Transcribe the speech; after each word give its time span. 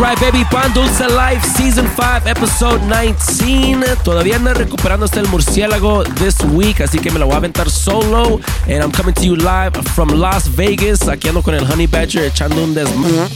right, 0.00 0.18
baby. 0.20 0.44
Pan 0.44 0.72
Dulce 0.72 1.06
Life, 1.14 1.44
Season 1.44 1.86
5, 1.86 2.26
Episode 2.26 2.80
19. 2.88 3.96
Todavía 4.02 4.36
anda 4.36 4.54
recuperando 4.54 5.04
hasta 5.04 5.20
el 5.20 5.28
murciélago 5.28 6.04
this 6.14 6.36
week, 6.52 6.80
así 6.80 6.98
que 6.98 7.10
me 7.10 7.18
la 7.18 7.26
voy 7.26 7.34
a 7.34 7.38
aventar 7.38 7.68
solo. 7.68 8.40
And 8.66 8.82
I'm 8.82 8.92
coming 8.92 9.14
to 9.14 9.22
you 9.22 9.36
live 9.36 9.72
from 9.94 10.08
Las 10.08 10.48
Vegas. 10.48 11.06
Aquí 11.08 11.28
ando 11.28 11.42
con 11.42 11.54
el 11.54 11.64
Honey 11.64 11.86
Badger 11.86 12.24
echando 12.24 12.64
un. 12.64 12.70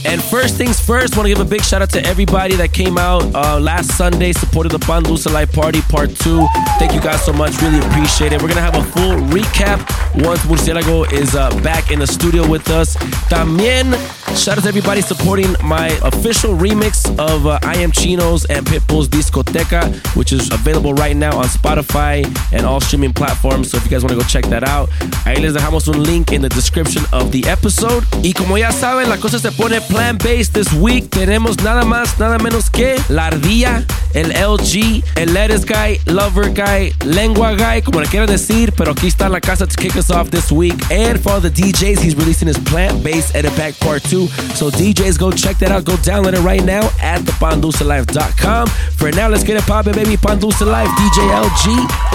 And 0.05 0.21
first 0.23 0.57
things 0.57 0.79
first, 0.79 1.15
want 1.15 1.27
to 1.27 1.29
give 1.29 1.39
a 1.39 1.45
big 1.45 1.61
shout 1.61 1.81
out 1.81 1.89
to 1.91 2.03
everybody 2.05 2.55
that 2.55 2.71
came 2.71 2.97
out 2.97 3.23
uh, 3.35 3.59
last 3.59 3.95
Sunday, 3.97 4.33
supported 4.33 4.71
the 4.71 4.79
Pan 4.79 5.03
Dulce 5.03 5.27
Life 5.27 5.51
Party 5.53 5.81
Part 5.81 6.15
2. 6.15 6.47
Thank 6.79 6.93
you 6.93 7.01
guys 7.01 7.23
so 7.23 7.33
much. 7.33 7.61
Really 7.61 7.79
appreciate 7.79 8.33
it. 8.33 8.41
We're 8.41 8.49
going 8.49 8.55
to 8.55 8.61
have 8.61 8.75
a 8.75 8.83
full 8.83 9.17
recap 9.29 9.79
once 10.25 10.39
Murciélago 10.45 11.11
is 11.11 11.35
uh, 11.35 11.49
back 11.61 11.91
in 11.91 11.99
the 11.99 12.07
studio 12.07 12.47
with 12.47 12.69
us. 12.69 12.95
También, 13.29 13.93
shout 14.35 14.57
out 14.57 14.63
to 14.63 14.69
everybody 14.69 15.01
supporting 15.01 15.53
my 15.63 15.89
official 16.01 16.54
remix 16.55 17.07
of 17.19 17.45
uh, 17.47 17.59
I 17.63 17.77
Am 17.77 17.91
Chinos 17.91 18.45
and 18.49 18.65
Pitbull's 18.65 19.07
Discoteca, 19.07 19.93
which 20.15 20.31
is 20.31 20.51
available 20.51 20.93
right 20.93 21.15
now 21.15 21.37
on 21.37 21.45
Spotify 21.45 22.25
and 22.51 22.65
all 22.65 22.79
streaming 22.79 23.13
platforms. 23.13 23.71
So 23.71 23.77
if 23.77 23.85
you 23.85 23.91
guys 23.91 24.03
want 24.03 24.11
to 24.11 24.17
go 24.17 24.23
check 24.27 24.45
that 24.45 24.63
out, 24.63 24.89
ahí 25.25 25.41
les 25.41 25.53
dejamos 25.53 25.87
un 25.87 26.03
link 26.03 26.31
in 26.31 26.41
the 26.41 26.49
description 26.49 27.03
of 27.11 27.31
the 27.31 27.45
episode. 27.47 28.03
Y 28.23 28.33
como 28.33 28.57
ya 28.57 28.71
saben, 28.71 29.09
la 29.09 29.17
cosa 29.17 29.39
se 29.39 29.51
pone 29.51 29.79
plant-based 29.81 30.53
this 30.53 30.71
week. 30.73 31.09
Tenemos 31.09 31.61
nada 31.63 31.83
más, 31.83 32.19
nada 32.19 32.37
menos 32.39 32.69
que 32.69 32.95
la 33.09 33.27
ardilla, 33.27 33.85
el 34.13 34.31
LG, 34.31 35.03
el 35.17 35.33
lettuce 35.33 35.65
guy, 35.65 35.99
lover 36.05 36.51
guy, 36.53 36.91
lengua 37.05 37.55
guy, 37.55 37.81
como 37.81 37.99
le 37.99 38.07
quieran 38.07 38.27
decir, 38.27 38.73
pero 38.75 38.91
aquí 38.91 39.07
está 39.07 39.29
la 39.29 39.39
casa 39.39 39.67
to 39.67 39.75
kick 39.75 39.95
us 39.95 40.09
off 40.09 40.29
this 40.29 40.51
week. 40.51 40.75
And 40.91 41.19
for 41.19 41.33
all 41.33 41.41
the 41.41 41.49
DJs, 41.49 41.99
he's 41.99 42.15
releasing 42.15 42.47
his 42.47 42.57
plant-based 42.59 43.35
edit 43.35 43.53
pack 43.55 43.77
part 43.79 44.03
two. 44.03 44.27
So 44.55 44.69
DJs, 44.69 45.19
go 45.19 45.31
check 45.31 45.57
that 45.59 45.71
out. 45.71 45.85
Go 45.85 45.93
download 45.97 46.33
it 46.33 46.44
right 46.45 46.63
now 46.63 46.85
at 47.01 47.21
thepandulcelife.com. 47.21 48.67
For 48.95 49.11
now, 49.11 49.27
let's 49.27 49.43
get 49.43 49.57
it 49.57 49.63
poppin', 49.63 49.93
baby. 49.95 50.15
Pandulce 50.15 50.61
Life, 50.65 50.87
DJ 50.89 51.27
LG. 51.33 51.65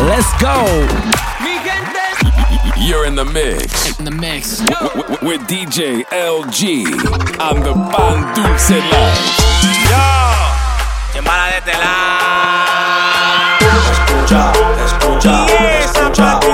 Let's 0.06 0.30
go. 0.40 0.64
You're 2.78 3.04
in 3.06 3.14
the 3.14 3.24
mix. 3.24 3.98
In 3.98 4.04
the 4.06 4.10
mix. 4.10 4.60
w- 4.60 5.02
w- 5.02 5.18
with 5.28 5.40
DJ 5.48 6.04
LG 6.06 6.86
on 7.40 7.60
the 7.60 7.74
Pan 7.74 8.34
Dulce 8.34 8.70
Live. 8.70 9.18
Yo, 9.90 10.08
llamada 11.14 11.50
de 11.50 11.58
este. 11.58 11.72
Escucha, 13.90 14.52
escucha, 14.84 15.34
escucha, 15.44 16.30
escucha, 16.40 16.49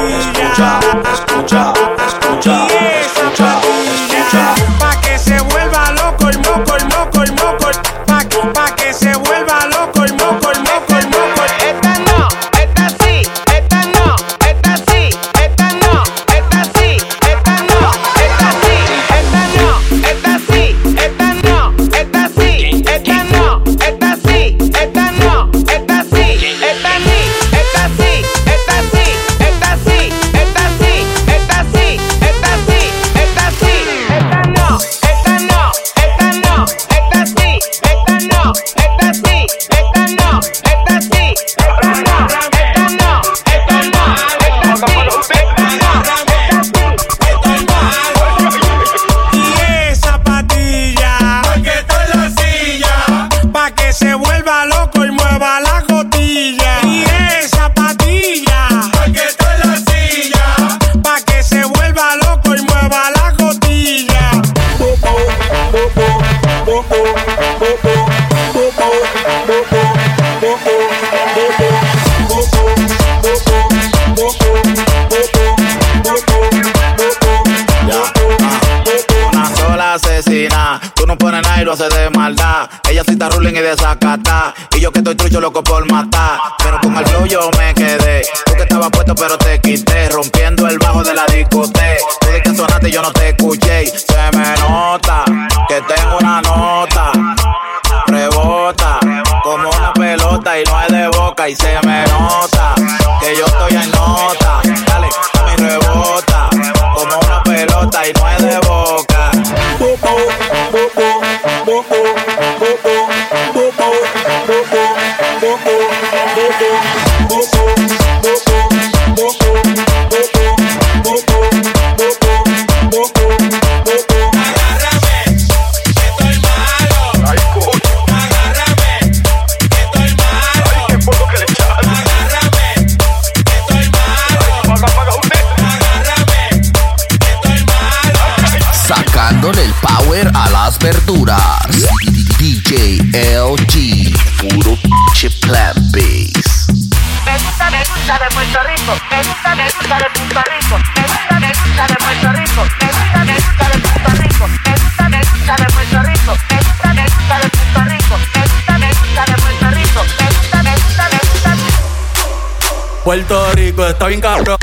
Puerto 163.07 163.53
Rico 163.53 163.87
está 163.87 164.09
bien 164.09 164.21
cabrón, 164.21 164.57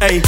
ey. 0.00 0.22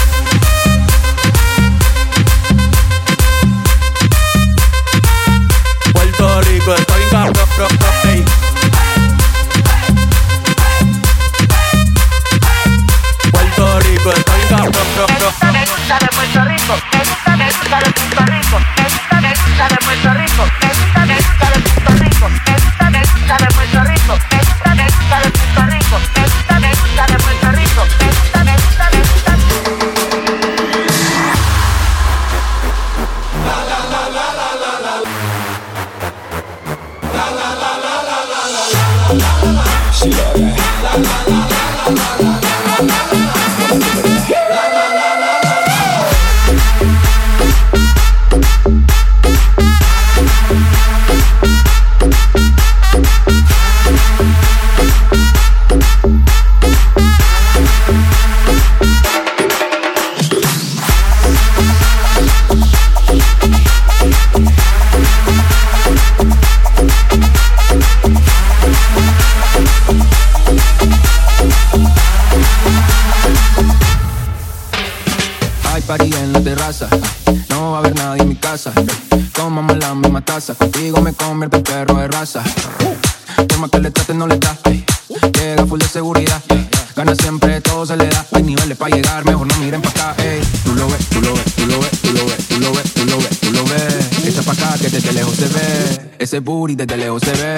Booty 96.64 96.76
desde 96.76 96.96
lejos 96.96 97.20
se 97.22 97.32
ve. 97.32 97.53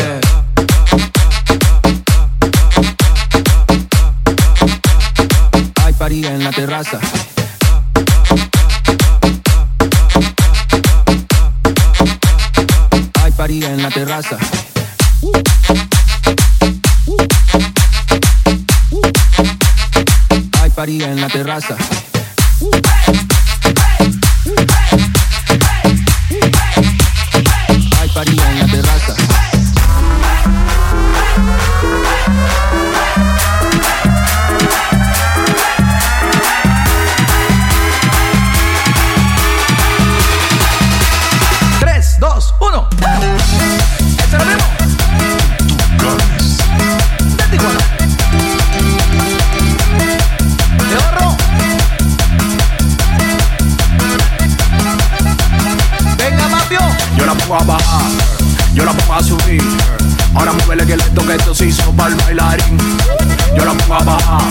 A 63.97 64.05
bajar, 64.05 64.43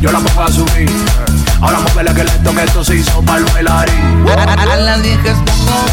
yo 0.00 0.10
la 0.12 0.18
pongo 0.20 0.42
a 0.42 0.52
subir. 0.52 0.90
Ahora 1.60 1.78
muévele 1.80 2.14
que 2.14 2.24
le 2.24 2.30
toque 2.44 2.64
esto 2.64 2.84
se 2.84 2.96
hizo 2.96 3.22
para 3.22 3.38
el 3.38 3.44
bailarín. 3.46 4.26
A- 4.28 4.72
a 4.72 4.76
las 4.76 5.02
viejas 5.02 5.38
pongo 5.46 5.86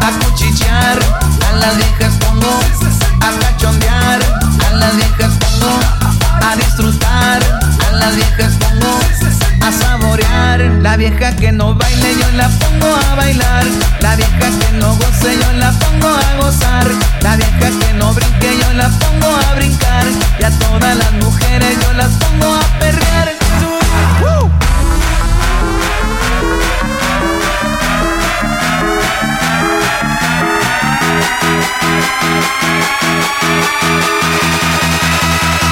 a 0.00 0.10
cuchichear, 0.24 0.98
a 1.48 1.56
las 1.56 1.76
viejas 1.76 2.14
pongo 2.20 2.60
a 3.20 3.40
cachondear, 3.40 4.20
a 4.68 4.74
las 4.74 4.96
viejas 4.96 5.32
pongo 5.40 5.80
a 6.50 6.56
disfrutar, 6.56 7.60
a 7.88 7.92
las 7.96 8.14
viejas 8.16 8.52
pongo 8.60 9.00
saborear. 9.72 10.60
La 10.82 10.96
vieja 10.96 11.34
que 11.36 11.52
no 11.52 11.74
baile 11.74 12.14
yo 12.20 12.30
la 12.36 12.48
pongo 12.48 12.94
a 12.94 13.14
bailar, 13.14 13.64
la 14.00 14.16
vieja 14.16 14.50
que 14.60 14.72
no 14.78 14.94
goce 14.96 15.38
yo 15.40 15.52
la 15.54 15.72
pongo 15.72 16.08
a 16.08 16.36
gozar, 16.40 16.86
la 17.22 17.36
vieja 17.36 17.70
que 17.80 17.92
no 17.94 18.12
brinque 18.14 18.58
yo 18.60 18.72
la 18.74 18.88
pongo 18.88 19.28
a 19.36 19.54
brincar, 19.54 20.04
y 20.40 20.44
a 20.44 20.50
todas 20.50 20.96
las 20.96 21.12
mujeres 21.24 21.78
yo 21.82 21.92
las 21.94 22.10
pongo 22.16 22.54
a 22.54 22.78
perrear. 22.78 23.28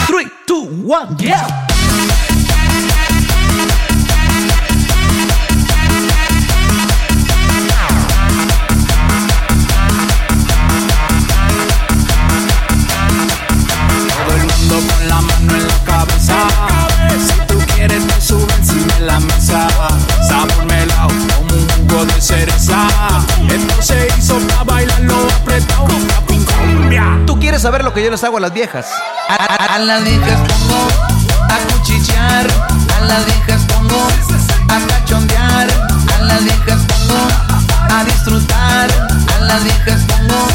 Three, 0.06 0.30
two, 0.46 0.66
one, 0.86 1.16
yeah. 1.18 1.65
Que 27.96 28.04
yo 28.04 28.10
les 28.10 28.22
hago 28.24 28.36
a 28.36 28.40
las 28.40 28.52
viejas. 28.52 28.86
A, 29.28 29.34
a- 29.34 29.74
a 29.74 29.78
las 29.78 30.04
viejas 30.04 30.38
pongo 30.48 30.88
a 31.48 31.72
cuchichear, 31.72 32.46
a 32.96 33.04
las 33.04 33.24
viejas 33.24 33.62
pongo 33.64 34.08
a 34.68 34.86
cachondear, 34.86 35.66
a 36.14 36.22
las 36.24 36.44
viejas 36.44 36.82
pongo 36.86 37.28
a 37.94 38.04
disfrutar, 38.04 38.88
a 39.34 39.40
las 39.44 39.64
viejas 39.64 40.02
pongo 40.04 40.48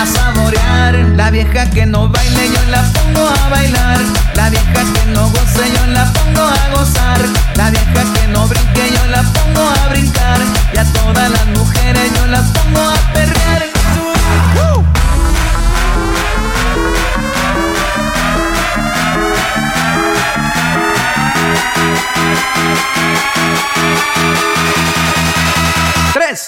a 0.00 0.06
saborear. 0.06 0.94
La 1.16 1.30
vieja 1.30 1.70
que 1.70 1.86
no 1.86 2.08
baile 2.08 2.48
yo 2.52 2.62
la 2.70 2.82
pongo 2.92 3.28
a 3.28 3.48
bailar, 3.48 3.98
la 4.34 4.50
vieja 4.50 4.72
que 4.94 5.06
no 5.12 5.28
goce 5.28 5.72
yo 5.76 5.86
la 5.86 6.12
pongo 6.12 6.42
a 6.42 6.68
gozar, 6.78 7.20
la 7.56 7.70
vieja 7.70 8.04
que 8.14 8.26
no 8.28 8.46
brinque 8.48 8.90
yo 8.92 9.06
la 9.06 9.22
pongo 9.22 9.68
a 9.84 9.88
brincar, 9.88 10.38
y 10.74 10.78
a 10.78 10.84
todas 10.92 11.30
las 11.30 11.46
mujeres 11.58 12.10
yo 12.18 12.26
las 12.26 12.50
pongo 12.50 12.80
a 12.80 13.12
perrear. 13.12 13.71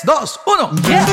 2, 0.05 0.41
1. 0.45 0.71
Yeah. 0.87 1.07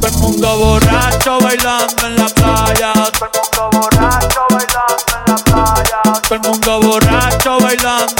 Todo 0.00 0.08
el 0.08 0.12
mundo 0.18 0.56
borracho 0.56 1.38
bailando 1.40 2.06
en 2.06 2.16
la 2.16 2.26
playa. 2.28 2.92
Todo 3.12 3.26
el 3.26 3.40
mundo 3.40 3.70
borracho 3.72 4.46
bailando 4.50 5.12
en 5.16 5.24
la 5.26 5.36
playa. 5.36 6.02
Todo 6.22 6.34
el 6.34 6.40
mundo 6.40 6.80
borracho 6.80 7.60
bailando. 7.60 8.19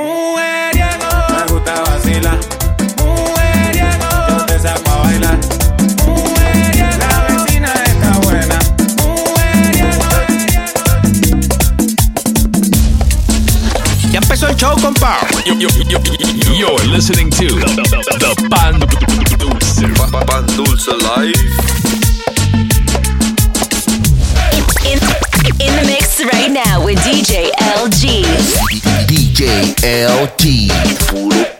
Mujeriego, 0.00 1.10
me 1.28 1.52
gusta 1.52 1.74
vacilar. 1.82 2.38
Mujeriego, 2.96 4.08
yo 4.28 4.46
te 4.46 4.58
saco 4.58 4.90
a 4.90 4.96
bailar. 5.02 5.38
Mujeriego, 6.06 6.96
la 6.98 7.10
vecina 7.28 7.72
está 7.84 8.18
buena. 8.20 8.58
Ya 14.10 14.18
empezó 14.18 14.48
el 14.48 14.56
show, 14.56 14.74
compa. 14.80 15.18
You're 15.44 16.86
listening 16.86 17.28
to 17.30 17.46
the, 17.46 17.66
the, 17.74 18.16
the 18.20 18.48
Pan 18.48 18.80
Dulce. 19.38 19.82
Pan 20.26 20.46
Dulce 20.56 20.88
Live. 20.88 21.36
In, 24.86 24.98
in 25.60 25.76
the 25.76 25.84
mix 25.86 26.24
right 26.24 26.50
now 26.50 26.82
with 26.82 26.98
DJ 27.00 27.50
LG. 27.52 28.89
DJ 29.10 29.74
LT. 29.82 31.59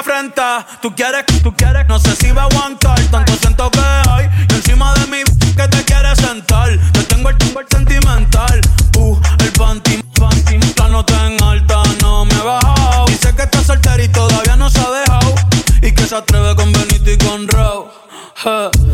afrenta, 0.00 0.66
tú 0.80 0.94
quieres, 0.94 1.24
tú 1.42 1.54
quieres, 1.54 1.86
no 1.86 1.98
sé 1.98 2.16
si 2.16 2.30
va 2.32 2.42
a 2.42 2.44
aguantar. 2.46 2.98
Tanto 3.10 3.32
siento 3.36 3.70
que 3.70 3.80
hay, 4.08 4.28
y 4.48 4.54
encima 4.54 4.94
de 4.94 5.06
mí 5.06 5.18
que 5.56 5.68
te 5.68 5.84
quieres 5.84 6.18
sentar. 6.18 6.70
Yo 6.92 7.06
tengo 7.06 7.28
el 7.28 7.36
timbre 7.36 7.66
sentimental, 7.70 8.60
uh, 8.96 9.20
el 9.40 9.52
panty, 9.52 10.02
panty, 10.18 10.58
la 10.76 10.88
nota 10.88 11.26
en 11.26 11.42
alta, 11.42 11.82
no 12.00 12.24
me 12.24 12.34
he 12.34 12.42
bajado. 12.42 13.06
Dice 13.06 13.34
que 13.34 13.42
está 13.42 13.62
soltera 13.62 14.02
y 14.02 14.08
todavía 14.08 14.56
no 14.56 14.70
se 14.70 14.80
ha 14.80 14.90
dejado. 14.90 15.34
Y 15.82 15.92
que 15.92 16.06
se 16.06 16.16
atreve 16.16 16.56
con 16.56 16.72
Benito 16.72 17.10
y 17.10 17.18
con. 17.18 17.46
Je. 18.42 18.89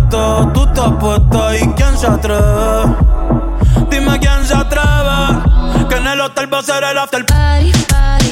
Tú 0.00 0.64
estás 0.64 0.92
puesto 1.00 1.54
y 1.54 1.72
quién 1.74 1.98
se 1.98 2.06
atreve. 2.06 2.96
Dime 3.90 4.18
quién 4.18 4.44
se 4.44 4.54
atreve. 4.54 5.86
Que 5.88 5.96
en 5.96 6.06
el 6.06 6.20
hotel 6.20 6.52
va 6.52 6.58
a 6.58 6.62
ser 6.62 6.84
el 6.84 6.98
after 6.98 7.24
party. 7.24 7.72
Si 8.20 8.25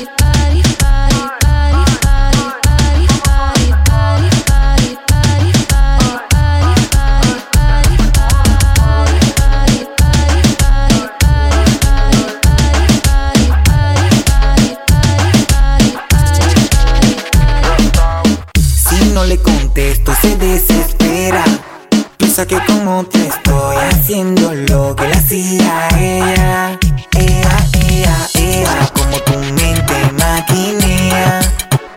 Piensa 22.34 22.48
que 22.48 22.66
con 22.66 22.88
otra 22.88 23.20
estoy 23.22 23.76
haciendo 23.92 24.52
lo 24.52 24.96
que 24.96 25.06
le 25.06 25.14
hacía 25.14 25.88
ella 25.96 26.78
Ea, 27.16 27.66
ea, 27.88 28.28
ea 28.34 28.90
Como 28.92 29.16
tu 29.18 29.38
mente 29.38 29.94
maquinea. 30.18 31.40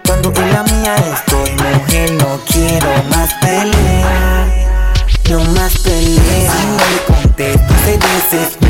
Cuando 0.06 0.32
en 0.36 0.54
la 0.54 0.62
mía 0.62 0.96
estoy 0.96 1.50
mujer 1.54 2.12
no 2.20 2.40
quiero 2.52 3.04
más 3.10 3.34
pelea 3.42 4.48
No 5.32 5.44
más 5.56 5.76
pelea 5.80 6.52
Si 6.52 6.68
no 6.68 6.84
le 6.86 7.22
contesto 7.22 7.74
se 7.84 7.98
desespera 7.98 8.67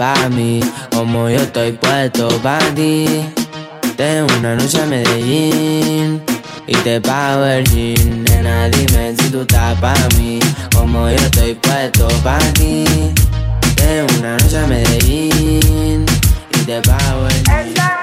pa' 0.00 0.30
mí, 0.30 0.60
como 0.92 1.28
yo 1.28 1.36
estoy 1.40 1.72
puesto 1.72 2.28
pa' 2.42 2.58
ti. 2.74 3.04
Tengo 3.98 4.26
una 4.38 4.56
noche 4.56 4.80
a 4.80 4.86
Medellín 4.86 6.22
y 6.66 6.74
te 6.76 6.98
pago 7.02 7.44
el 7.44 7.64
jean. 7.68 8.24
Nena, 8.24 8.70
dime 8.70 9.14
si 9.18 9.28
tú 9.28 9.42
estás 9.42 9.76
mí, 10.16 10.40
como 10.74 11.06
yo 11.10 11.16
estoy 11.16 11.52
puesto 11.54 12.08
pa' 12.24 12.38
ti. 12.54 12.84
Tengo 13.76 14.06
una 14.20 14.38
noche 14.38 14.58
a 14.58 14.66
Medellín 14.66 16.06
y 16.54 16.58
te 16.64 16.80
pago 16.80 17.28
el 17.28 17.74
jean. 17.74 17.99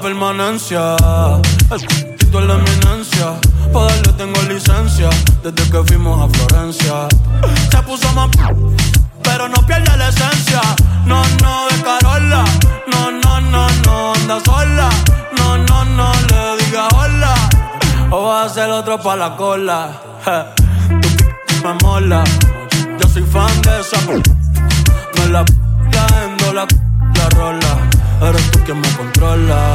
permanencia. 0.00 0.96
El 1.70 1.86
cultito 1.86 2.40
es 2.40 2.46
la 2.46 2.54
eminencia. 2.54 3.26
Pa' 3.72 3.84
darle 3.84 4.12
tengo 4.16 4.42
licencia. 4.42 5.10
Desde 5.42 5.70
que 5.70 5.84
fuimos 5.84 6.20
a 6.22 6.28
Florencia. 6.28 7.08
Se 7.70 7.82
puso 7.82 8.12
más. 8.12 8.28
Pero 9.22 9.48
no 9.48 9.66
pierde 9.66 9.96
la 9.96 10.08
esencia. 10.08 10.60
No, 11.04 11.22
no, 11.42 11.68
de 11.68 11.82
Carola. 11.82 12.44
No, 12.86 13.10
no, 13.10 13.40
no, 13.40 13.66
no, 13.84 14.14
anda 14.14 14.40
sola. 14.44 14.88
No, 15.36 15.58
no, 15.58 15.84
no, 15.84 16.12
le 16.12 16.64
diga 16.64 16.88
hola. 16.94 17.34
O 18.10 18.24
va 18.24 18.44
a 18.44 18.48
ser 18.48 18.70
otro 18.70 19.00
pa' 19.00 19.16
la 19.16 19.36
cola. 19.36 19.92
Je. 20.24 20.44
Tu 21.00 21.66
me 21.66 21.74
mola. 21.82 22.24
Yo 23.00 23.08
soy 23.08 23.22
fan 23.22 23.62
de 23.62 23.80
esa. 23.80 24.00
No 24.06 25.26
la 25.30 25.44
en 26.24 26.54
la, 26.54 26.66
la 27.14 27.28
rola. 27.30 27.87
Eres 28.20 28.50
tú 28.50 28.58
quien 28.64 28.80
me 28.80 28.88
controla. 28.96 29.74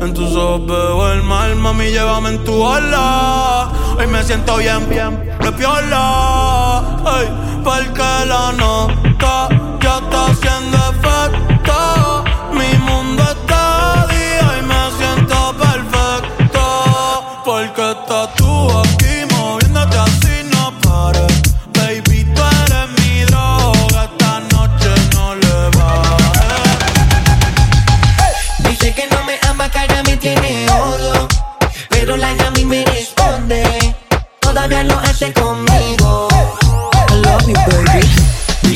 En 0.00 0.14
tus 0.14 0.34
ojos 0.36 0.66
veo 0.66 1.12
el 1.12 1.22
mal, 1.22 1.56
mami, 1.56 1.90
llévame 1.90 2.30
en 2.30 2.44
tu 2.44 2.66
ala. 2.66 3.68
Hoy 3.98 4.06
me 4.06 4.22
siento 4.22 4.56
bien, 4.58 4.88
bien, 4.88 5.18
de 5.40 5.52
piola. 5.52 6.80
Ay, 7.04 7.28
porque 7.64 8.26
la 8.26 8.52
nota 8.52 9.48
ya 9.80 9.98
está 9.98 10.26
haciendo 10.26 10.76
efecto. 10.92 12.24
Mi 12.52 12.78
mundo 12.78 13.22
está 13.22 13.69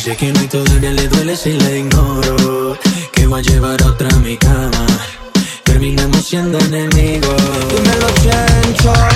Dice 0.05 0.19
que 0.19 0.33
no 0.35 0.43
y 0.43 0.49
todavía 0.49 0.93
le 0.93 1.09
duele 1.09 1.35
si 1.35 1.53
la 1.55 1.71
ignoro. 1.71 2.79
Que 3.11 3.27
voy 3.27 3.41
a 3.41 3.43
llevar 3.43 3.83
a 3.83 3.87
otra 3.87 4.11
a 4.11 4.19
mi 4.19 4.37
cama. 4.37 4.87
Terminamos 5.63 6.27
siendo 6.27 6.59
enemigos. 6.59 7.43
Dímelo, 7.71 8.09
Chencho. 8.21 9.14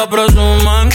La 0.00 0.08
presumen. 0.08 0.88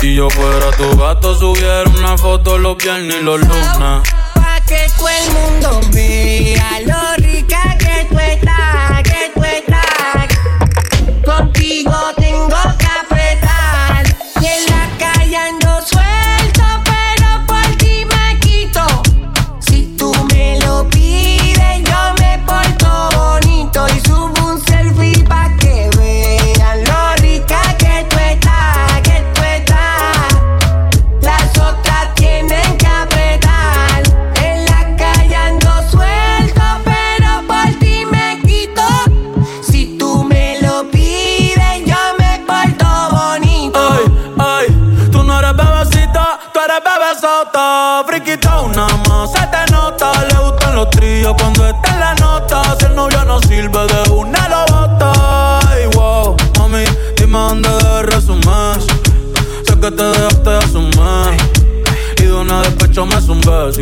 Si 0.00 0.14
yo 0.14 0.30
fuera 0.30 0.70
tu 0.76 0.96
gato, 0.96 1.34
subiera 1.34 1.82
una 1.90 2.16
foto 2.16 2.58
los 2.58 2.76
viernes 2.76 3.16
y 3.20 3.24
los 3.24 3.40
lunes. 3.40 3.68
Pa' 4.34 4.60
que 4.66 4.86
todo 4.96 5.08
el 5.08 5.30
mundo 5.32 5.80
vea 5.92 6.80
lo 6.86 7.16
rica 7.16 7.76
que 7.78 8.06
tú 8.08 8.18
estás, 8.18 9.02
que 9.02 9.32
tú 9.34 9.42
estás. 9.42 10.28
Contigo 11.24 12.03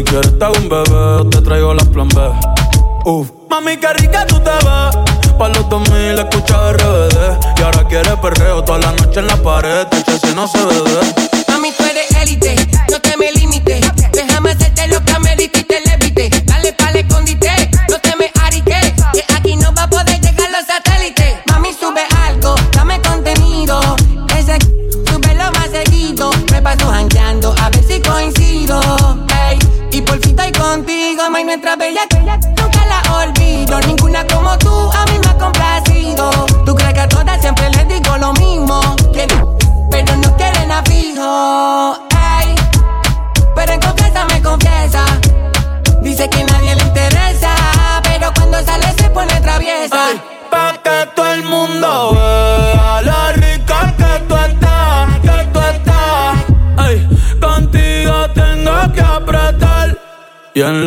Si 0.03 0.09
quieres 0.09 0.37
te 0.37 0.45
hago 0.45 0.55
un 0.59 0.69
bebé, 0.69 1.31
te 1.31 1.41
traigo 1.43 1.75
las 1.75 1.87
plan 1.87 2.09
B. 2.09 2.21
Uf. 3.05 3.31
Mami, 3.49 3.77
qué 3.77 3.93
rica 3.93 4.27
tú 4.27 4.41
te 4.41 4.51
ves. 4.51 5.37
Pa' 5.38 5.49
los 5.49 5.69
2000 5.69 6.19
escucha 6.19 6.73
RBD. 6.73 7.38
Y 7.57 7.62
ahora 7.62 7.87
quieres 7.87 8.17
perreo 8.17 8.65
toda 8.65 8.81
la 8.81 8.93
noche 8.95 9.21
en 9.21 9.29
la 9.29 9.37
pared. 9.37 9.87
Te 9.87 10.19
si 10.19 10.35
no 10.35 10.49
se 10.49 10.59
ve. 10.59 11.32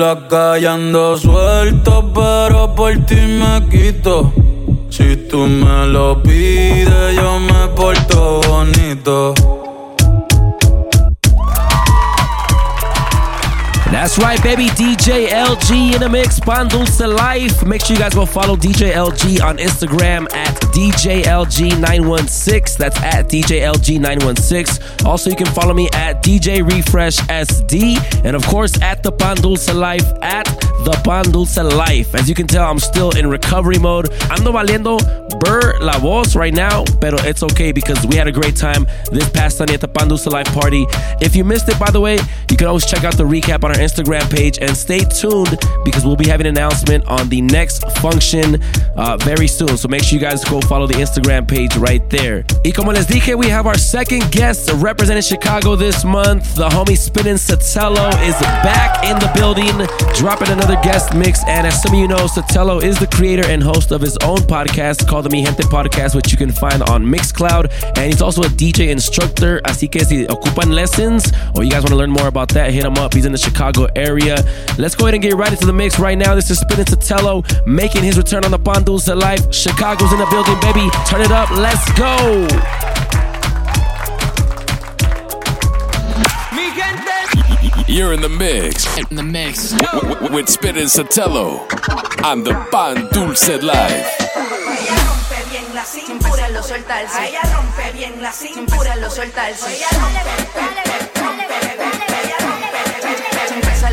La 0.05 0.27
calle 0.27 0.67
ando 0.67 1.17
suelto, 1.17 2.11
pero 2.13 2.75
por 2.75 2.93
ti 3.05 3.15
me 3.15 3.67
quito. 3.69 4.31
Si 4.89 5.15
tú 5.29 5.47
me 5.47 5.87
lo 5.87 6.21
pides, 6.21 7.15
yo 7.15 7.39
me 7.39 7.67
porto 7.75 8.39
bonito. 8.47 9.33
That's 13.91 14.17
right, 14.19 14.41
baby. 14.43 14.67
DJ 14.69 15.29
LG 15.29 15.95
in 15.95 15.99
the 16.01 16.09
mix. 16.09 16.39
Pan 16.39 16.67
Dulce 16.67 17.07
Life. 17.07 17.65
Make 17.65 17.83
sure 17.85 17.95
you 17.95 18.01
guys 18.01 18.13
go 18.13 18.25
follow 18.25 18.55
DJ 18.55 18.93
LG 18.93 19.41
on 19.41 19.57
Instagram 19.57 20.27
at 20.33 20.64
DJLG916. 20.75 22.77
That's 22.77 23.01
at 23.01 23.29
DJLG916. 23.29 25.05
Also, 25.05 25.29
you 25.29 25.37
can 25.37 25.47
follow 25.47 25.73
me 25.73 25.87
at 25.93 26.21
DJ 26.21 26.69
Refresh 26.69 27.17
SD. 27.19 27.97
And 28.25 28.35
of 28.35 28.45
course, 28.45 28.79
at 28.81 29.01
the 29.01 29.11
Pan 29.11 29.37
Dulce 29.37 29.73
Life. 29.73 30.05
At 30.21 30.45
the 30.83 30.99
Pan 31.03 31.31
Dulce 31.31 31.57
Life. 31.57 32.13
As 32.13 32.27
you 32.27 32.35
can 32.35 32.45
tell, 32.45 32.69
I'm 32.69 32.79
still 32.79 33.17
in 33.17 33.29
recovery 33.29 33.79
mode. 33.79 34.11
Ando 34.29 34.51
valiendo 34.51 34.99
Burr 35.39 35.79
La 35.79 35.97
Voz 35.97 36.35
right 36.35 36.53
now, 36.53 36.83
pero 36.99 37.17
it's 37.21 37.43
okay 37.43 37.71
because 37.71 38.05
we 38.07 38.15
had 38.15 38.27
a 38.27 38.31
great 38.31 38.55
time 38.55 38.85
this 39.11 39.29
past 39.29 39.57
Sunday 39.57 39.75
at 39.75 39.81
the 39.81 39.87
Pan 39.87 40.09
Dulce 40.09 40.27
Life 40.27 40.53
party. 40.53 40.85
If 41.21 41.35
you 41.35 41.43
missed 41.43 41.69
it, 41.69 41.79
by 41.79 41.89
the 41.89 42.01
way, 42.01 42.19
you 42.51 42.57
can 42.57 42.67
always 42.67 42.85
check 42.85 43.03
out 43.03 43.17
the 43.17 43.23
recap 43.23 43.63
on 43.63 43.71
our 43.71 43.77
Instagram 43.77 44.29
page 44.29 44.59
and 44.59 44.75
stay 44.75 44.99
tuned 44.99 45.57
because 45.83 46.05
we'll 46.05 46.15
be 46.15 46.27
having 46.27 46.47
an 46.47 46.57
announcement 46.57 47.05
on 47.07 47.29
the 47.29 47.41
next 47.41 47.79
function 47.99 48.61
uh, 48.95 49.17
very 49.17 49.47
soon. 49.47 49.77
So 49.77 49.87
make 49.87 50.03
sure 50.03 50.17
you 50.17 50.25
guys 50.25 50.43
go 50.43 50.61
follow 50.61 50.87
the 50.87 50.95
Instagram 50.95 51.47
page 51.47 51.75
right 51.77 52.07
there. 52.09 52.45
Y 52.63 52.71
como 52.71 52.91
les 52.91 53.05
dije, 53.05 53.37
we 53.37 53.49
have 53.49 53.67
our 53.67 53.77
second 53.77 54.31
guest 54.31 54.71
representing 54.75 55.21
Chicago 55.21 55.75
this 55.75 56.03
month. 56.03 56.55
The 56.55 56.69
homie 56.69 56.97
Spinning 56.97 57.35
Sotelo 57.35 58.07
is 58.27 58.35
back 58.63 59.03
in 59.03 59.17
the 59.19 59.31
building, 59.35 59.87
dropping 60.15 60.49
another 60.49 60.75
guest 60.81 61.13
mix. 61.13 61.43
And 61.47 61.67
as 61.67 61.81
some 61.81 61.93
of 61.93 61.99
you 61.99 62.07
know, 62.07 62.25
Sotelo 62.27 62.81
is 62.81 62.97
the 62.99 63.07
creator 63.07 63.45
and 63.47 63.61
host 63.61 63.91
of 63.91 64.01
his 64.01 64.17
own 64.17 64.37
podcast 64.39 65.07
called 65.07 65.25
the 65.25 65.29
Mi 65.29 65.43
Gente 65.43 65.63
Podcast, 65.63 66.15
which 66.15 66.31
you 66.31 66.37
can 66.37 66.51
find 66.51 66.81
on 66.83 67.05
Mixcloud. 67.05 67.71
And 67.97 68.11
he's 68.11 68.21
also 68.21 68.41
a 68.41 68.47
DJ 68.47 68.89
instructor. 68.89 69.61
Así 69.65 69.91
que 69.91 70.03
si 70.05 70.25
ocupan 70.27 70.73
lessons 70.73 71.31
or 71.55 71.63
you 71.63 71.71
guys 71.71 71.81
want 71.81 71.89
to 71.89 71.95
learn 71.95 72.11
more 72.11 72.27
about 72.27 72.49
that, 72.49 72.71
hit 72.71 72.85
him 72.85 72.97
up. 72.97 73.13
He's 73.13 73.25
in 73.25 73.31
the 73.31 73.37
Chicago 73.37 73.87
area. 73.95 74.37
Let's 74.77 74.95
go 74.95 75.05
ahead 75.05 75.15
and 75.15 75.23
get 75.23 75.35
right 75.35 75.51
into 75.51 75.65
the 75.65 75.73
mix 75.73 75.99
right 75.99 76.17
now. 76.17 76.35
This 76.35 76.49
is 76.49 76.59
Spinning 76.59 76.85
Sotelo 76.85 77.45
making 77.67 78.03
his 78.03 78.17
return 78.17 78.45
on 78.45 78.51
the 78.51 78.59
Pandulce 78.85 79.15
Life. 79.19 79.51
Chicago's 79.51 80.13
in 80.13 80.19
the 80.19 80.27
building, 80.27 80.59
baby. 80.61 80.87
Turn 81.07 81.21
it 81.21 81.31
up. 81.31 81.49
Let's 81.49 81.91
go. 81.93 82.45
You're 87.87 88.13
in 88.13 88.21
the 88.21 88.29
mix. 88.29 88.85
In 88.97 89.15
the 89.15 89.23
mix. 89.23 89.73
With 90.31 90.49
Spit 90.49 90.77
and 90.77 90.85
Sotelo 90.85 91.65
on 92.23 92.43
the 92.43 92.53
Pan 92.71 93.07
Dulce 93.11 93.57
Live. 93.63 94.05
Ella 94.77 94.95
rompe 95.07 95.49
bien 95.49 95.73
la 95.73 95.83
cintura, 95.83 96.49
lo 96.49 96.61
suelta 96.61 97.01
el 97.01 97.07
Ella 97.25 97.41
rompe 97.55 97.91
bien 97.93 98.21
la 98.21 98.31
cintura, 98.31 98.95
lo 98.97 99.09
suelta 99.09 99.49
el 99.49 99.55
Ella 99.55 99.87
rompe, 99.93 100.19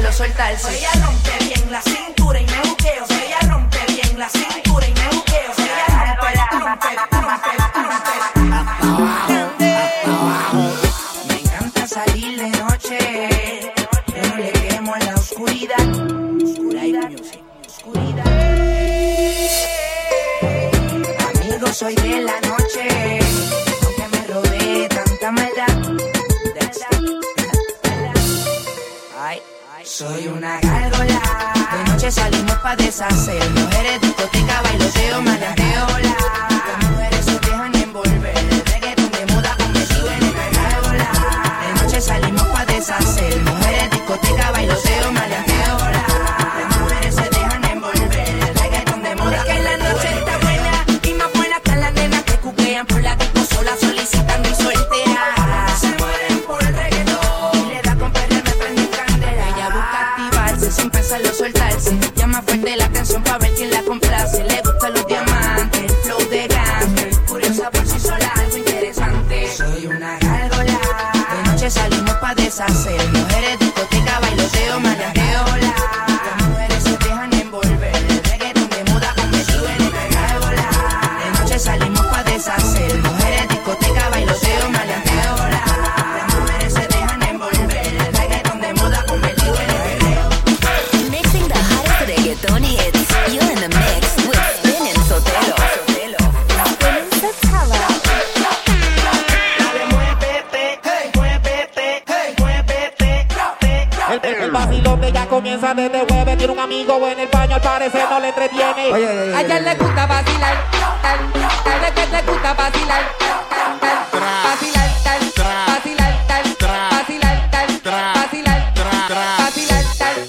lo 0.03 0.13
suelta 0.13 0.51
el 0.51 0.59
Ella 0.59 0.91
rompe 1.03 1.45
bien 1.45 1.73
la 1.73 1.81
cintura 1.81 2.41
y 2.41 2.47
me 2.47 2.69
buqueo. 2.69 3.05
Ella 3.09 3.39
rompe 3.49 3.79
bien 3.89 4.19
la 4.19 4.29
cintura 4.29 4.53
salimos 32.13 32.57
pa' 32.59 32.77
deshacer. 32.77 33.51
Mujeres, 33.51 34.01
discoteca, 34.01 34.63
bailoteo, 34.63 35.23
maleanteo, 35.23 35.87
la. 36.05 36.62
salimos 42.03 42.43
pa' 42.49 42.65
deshacer. 42.67 43.41
Mujeres, 43.43 43.91
discoteca, 43.91 44.51
bailoteo, 44.51 45.13
maleanteo, 45.13 45.77
hola. 45.77 46.05
Las 46.59 46.81
mujeres 46.81 47.15
se 47.15 47.23
dejan 47.23 47.65
envolver. 47.65 48.29
El 48.29 48.55
reggaetón 48.59 49.03
de 49.03 49.15
moda. 49.17 49.37
Es 49.37 49.45
que 49.45 49.63
la 49.63 49.77
noche 49.77 50.09
está 50.19 50.39
buena 50.39 50.85
y 51.03 51.15
más 51.15 51.33
buena 51.33 51.61
que 51.61 51.77
las 51.77 51.93
nenas 51.95 52.23
que 52.25 52.37
cuquean 52.39 52.87
por 52.87 53.03
la 53.03 53.15
disco 53.17 53.45
sola 53.55 53.73
solicitando 53.81 54.49
y 54.49 54.55
soltea. 54.55 55.67
Se 55.81 55.89
mueren 56.01 56.41
por 56.47 56.63
el 56.63 56.75
reggaetón. 56.75 57.67
Y 57.67 57.69
le 57.73 57.83
da 57.83 57.95
con 57.97 58.13
perder, 58.13 58.43
me 58.45 58.51
prende 58.51 58.89
candela. 58.91 59.49
Ella 59.49 59.69
busca 59.77 59.99
activarse 60.11 60.73
sin 60.73 60.91
pensarlo, 60.91 61.33
soltarse. 61.33 61.99
Llama 62.17 62.43
fuerte 62.43 62.77
la 62.77 62.85
atención 62.87 63.23
pa' 63.23 63.39
ver 63.39 63.55
quién 63.55 63.71
la 63.71 63.83
complace. 63.83 64.43
Le 64.43 64.61
gustan 64.61 64.93
los 64.93 65.07
diamantes, 65.07 65.93
flow 66.03 66.29
de 66.31 66.49
gangster. 66.49 67.11
Curiosa 67.29 67.71
por 67.71 67.87
sí 67.87 67.99
sola, 68.01 68.33
algo 68.37 68.57
interesante. 68.57 69.49
Soy 69.57 69.87
una 69.87 70.19
noche 71.63 71.71
salimos 71.71 72.15
pa' 72.17 72.35
deshacer. 72.35 73.01
Mujeres, 73.13 73.59
discoteca, 73.61 74.19
bailoteo, 74.21 74.81
maná 74.81 75.02
Oye, 108.93 109.09
oye, 109.09 109.23
oye, 109.23 109.55
a 109.55 109.59
le 109.59 109.75
gusta 109.77 110.05
vacilar, 110.05 110.71
tal, 111.01 111.19
tal 111.65 111.81
vez 111.81 111.91
que 111.93 112.07
te 112.09 112.31
gusta 112.31 112.53
vacilar, 112.53 113.03
tal, 113.49 113.79
vacilar, 114.13 114.91
tal, 115.03 115.21
vacilar, 115.39 116.27
tal, 116.29 116.45
vacilar, 116.91 117.51
tal, 117.57 117.79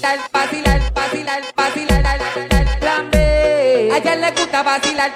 tal, 0.00 0.18
vacilar, 0.32 0.92
vacilar, 0.94 1.42
vacilar, 1.54 2.18
vacilar, 2.18 2.80
tal. 2.80 3.10
A 3.92 3.98
ella 3.98 4.16
le 4.16 4.30
gusta 4.30 4.62
vacilar 4.62 5.14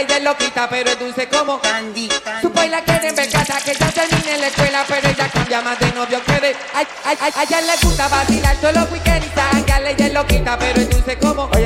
ella 0.00 0.18
lo 0.20 0.36
quita, 0.36 0.68
pero 0.68 0.90
es 0.90 0.98
dulce 0.98 1.28
como 1.28 1.60
candy. 1.60 2.08
Su 2.40 2.50
la 2.52 2.82
quieren 2.82 3.14
ver 3.14 3.30
casa, 3.30 3.58
que 3.64 3.74
ya 3.74 3.90
termine 3.90 4.38
la 4.38 4.46
escuela, 4.46 4.84
pero 4.88 5.08
ella 5.08 5.28
cambia 5.28 5.60
más 5.60 5.78
de 5.78 5.92
novio 5.92 6.22
que 6.24 6.40
de. 6.40 6.56
A, 6.74 6.80
a, 6.80 7.10
a, 7.10 7.40
a 7.40 7.42
ella 7.42 7.60
le 7.60 7.76
gusta 7.82 8.08
vacilar 8.08 8.56
todos 8.56 8.74
los 8.74 8.90
weekends 8.90 9.26
y 9.26 9.30
sangarle, 9.30 9.90
ella 9.92 10.08
lo 10.08 10.26
quita, 10.26 10.58
pero 10.58 10.80
es 10.80 10.90
dulce 10.90 11.18
como 11.18 11.50
candy. 11.50 11.59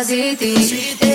parasites. 0.00 1.09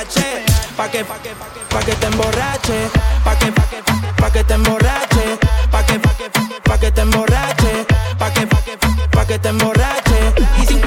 emborrache, 0.00 0.44
pa 0.76 0.88
que 0.88 1.04
pa 1.04 1.18
que 1.18 1.30
pa 1.68 1.80
que 1.80 1.92
te 1.94 2.06
emborrache, 2.06 2.90
pa 3.24 3.36
que 3.36 3.52
pa 3.52 3.62
que 3.68 3.82
pa 4.16 4.30
que 4.30 4.44
te 4.44 4.54
emborrache, 4.54 5.38
pa 5.70 5.82
que 5.84 5.98
pa 5.98 6.14
que 6.14 6.30
pa 6.62 6.78
que 6.78 6.90
te 6.90 7.00
emborrache, 7.02 7.86
pa 8.18 8.30
que 8.32 8.46
pa 8.46 8.62
que 8.62 8.78
pa 9.10 9.26
que 9.26 9.38
te 9.38 9.48
emborrache. 9.48 10.32
Y 10.62 10.66
si 10.66 10.80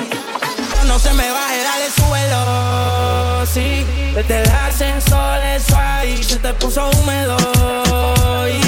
no 0.88 0.98
se 0.98 1.14
me 1.14 1.30
baje, 1.32 1.64
dale 1.64 1.90
suelo, 1.92 3.46
sí. 3.46 3.86
Desde 4.16 4.44
el 4.44 4.50
ascensor 4.50 5.40
eso 5.44 5.78
ahí 5.78 6.24
se 6.24 6.38
te 6.38 6.54
puso 6.54 6.90
húmedo. 6.90 7.38
Y 8.48 8.63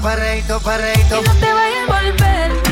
perreito, 0.00 0.60
perreito. 0.60 1.20
Y 1.20 1.24
no 1.24 1.34
te 1.34 1.52
vayas 1.52 1.88
a 1.88 2.02
volver. 2.02 2.71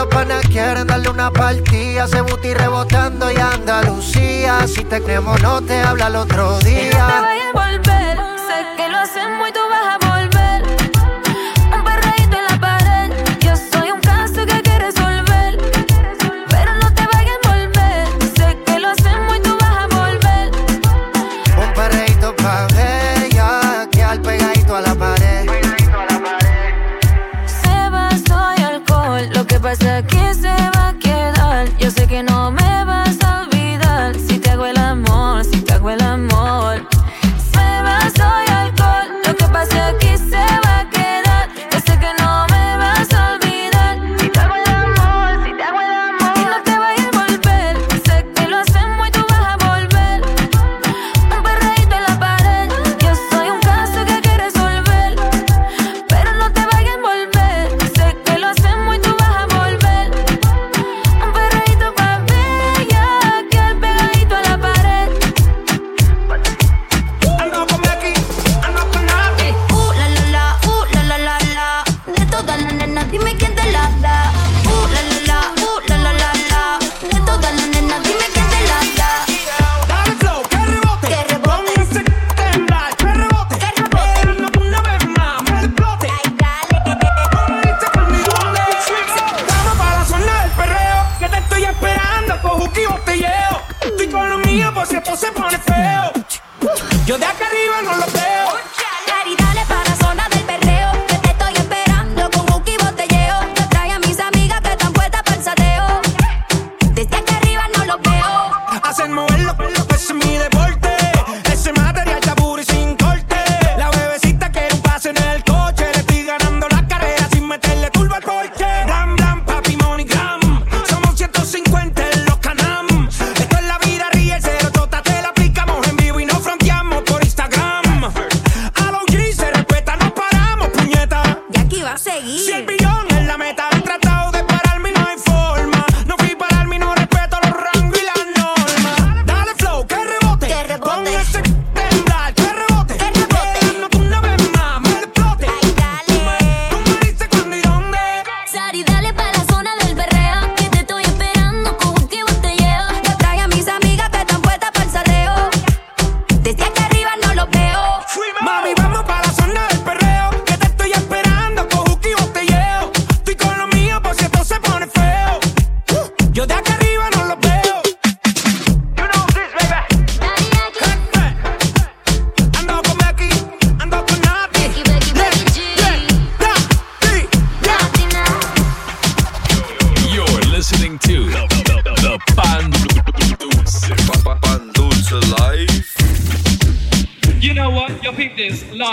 los 0.00 0.08
panas 0.08 0.42
quieren 0.48 0.86
darle 0.86 1.10
una 1.10 1.30
partida. 1.30 2.06
Se 2.08 2.22
buti 2.22 2.54
rebotando 2.54 3.30
y 3.30 3.36
Andalucía. 3.36 4.66
Si 4.66 4.84
te 4.84 5.02
creemos, 5.02 5.40
no 5.42 5.60
te 5.60 5.78
habla 5.80 6.06
el 6.06 6.16
otro 6.16 6.58
día. 6.60 7.22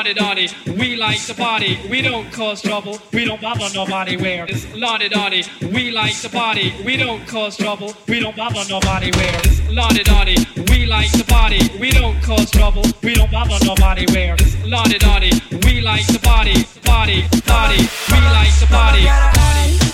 Lottie 0.08 0.20
Dottie, 0.20 0.74
we 0.78 0.96
like 0.96 1.20
to 1.26 1.34
party. 1.34 1.78
We 1.90 2.02
don't 2.02 2.32
cause 2.32 2.62
trouble, 2.62 2.98
we 3.12 3.26
don't 3.26 3.42
bother 3.42 3.68
nobody 3.74 4.16
where. 4.16 4.46
It's 4.48 4.66
Lottie 4.74 5.10
Dottie, 5.10 5.44
we 5.74 5.92
like 5.92 6.16
to 6.22 6.30
party. 6.30 6.74
We 6.86 6.96
don't 6.96 7.28
cause 7.28 7.58
trouble, 7.58 7.94
we 8.08 8.22
don't 8.22 8.34
bother 8.34 8.64
nobody 8.70 9.12
where. 9.12 9.38
It's 9.44 9.70
Lottie 9.70 10.04
Dottie, 10.04 10.48
we 10.70 10.86
like 10.86 11.12
to 11.12 11.26
party. 11.26 11.60
We 11.78 11.92
don't 11.92 12.22
cause 12.24 12.50
trouble, 12.52 12.84
we 13.04 13.16
don't 13.16 13.30
bother 13.30 13.60
nobody 13.66 14.06
where. 14.14 14.36
It's 14.36 14.56
Lottie 14.66 14.98
Dottie, 14.98 15.42
we 15.66 15.82
like 15.82 16.08
to 16.08 16.20
party, 16.20 16.64
party, 16.86 17.28
party. 17.46 17.80
We 18.10 18.20
like 18.32 18.60
to 18.60 18.68
party. 18.68 19.04
party. 19.04 19.87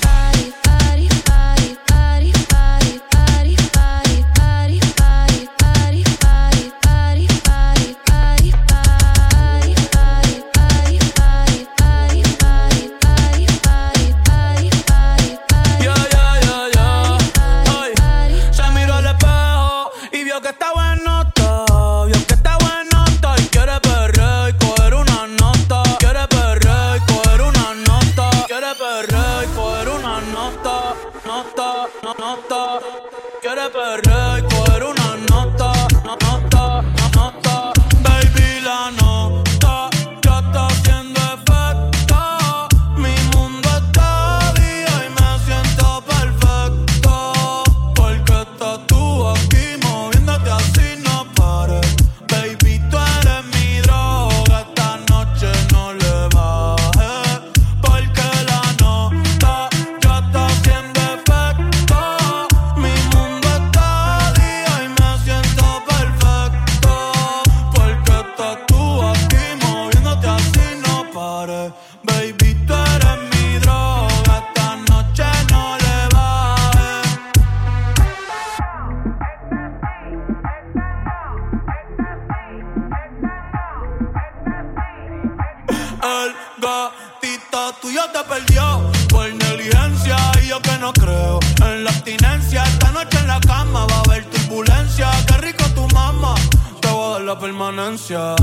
distancia. 98.04 98.36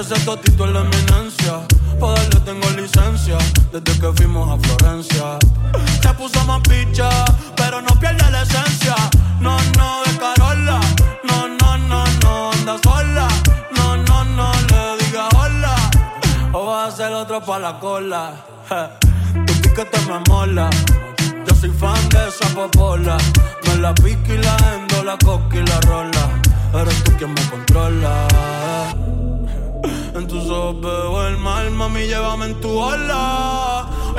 Ese 0.00 0.14
totito 0.24 0.66
es 0.66 0.72
la 0.72 0.80
eminencia. 0.80 1.60
Poderle 1.98 2.40
tengo 2.40 2.70
licencia 2.70 3.38
desde 3.72 4.00
que 4.00 4.12
fuimos 4.14 4.48
a 4.48 4.58
Florencia. 4.62 5.38
Se 6.00 6.14
puso 6.14 6.44
más 6.44 6.60
picha, 6.62 7.08
pero 7.56 7.80
no 7.82 7.88
pierde 8.00 8.30
la 8.30 8.42
esencia. 8.42 8.94
No, 9.40 9.56
no, 9.76 10.02
de 10.04 10.16
Carola. 10.18 10.80
No, 11.24 11.48
no, 11.48 11.78
no, 11.78 12.04
no, 12.22 12.52
anda 12.52 12.78
sola. 12.82 13.28
No, 13.76 13.96
no, 13.96 14.24
no, 14.24 14.52
le 14.52 15.04
diga 15.04 15.28
hola. 15.36 15.76
O 16.52 16.66
va 16.66 16.86
a 16.86 16.90
ser 16.90 17.12
otro 17.12 17.40
pa' 17.40 17.58
la 17.58 17.78
cola. 17.78 18.32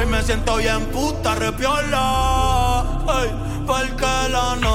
me 0.10 0.24
siento 0.24 0.57
bien 0.57 0.86
puta, 0.88 1.36
repiola. 1.36 2.84
Ey, 3.22 3.32
porque 3.66 4.05
la 4.32 4.55
noche 4.55 4.68